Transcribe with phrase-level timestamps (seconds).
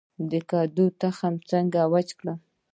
[0.31, 2.37] د کدو تخم څنګه وچ کړم؟